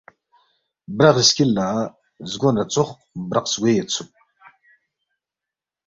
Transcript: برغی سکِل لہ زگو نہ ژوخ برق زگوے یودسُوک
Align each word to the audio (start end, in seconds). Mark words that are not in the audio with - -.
برغی 0.97 1.23
سکِل 1.29 1.49
لہ 1.55 1.67
زگو 2.29 2.49
نہ 2.55 2.63
ژوخ 2.73 2.89
برق 3.29 3.45
زگوے 3.51 3.71
یودسُوک 3.75 4.09